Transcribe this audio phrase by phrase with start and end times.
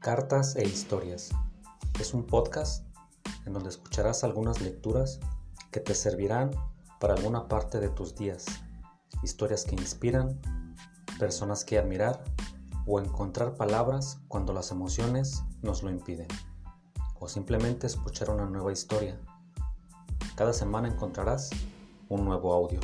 [0.00, 1.30] Cartas e Historias.
[1.98, 2.86] Es un podcast
[3.46, 5.18] en donde escucharás algunas lecturas
[5.72, 6.52] que te servirán
[7.00, 8.46] para alguna parte de tus días.
[9.24, 10.40] Historias que inspiran,
[11.18, 12.22] personas que admirar
[12.86, 16.28] o encontrar palabras cuando las emociones nos lo impiden.
[17.18, 19.20] O simplemente escuchar una nueva historia.
[20.36, 21.50] Cada semana encontrarás
[22.08, 22.78] un nuevo audio.